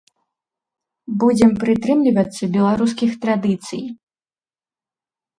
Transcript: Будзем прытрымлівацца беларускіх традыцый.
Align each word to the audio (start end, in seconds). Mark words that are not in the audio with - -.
Будзем 1.23 1.51
прытрымлівацца 1.63 2.43
беларускіх 2.55 3.11
традыцый. 3.25 3.83